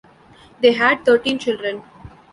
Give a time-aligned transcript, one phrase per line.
[0.63, 1.83] They had thirteen children.